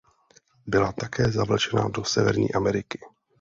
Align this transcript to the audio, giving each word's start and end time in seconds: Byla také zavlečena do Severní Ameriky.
Byla 0.67 0.91
také 0.91 1.31
zavlečena 1.31 1.89
do 1.89 2.03
Severní 2.03 2.53
Ameriky. 2.53 2.99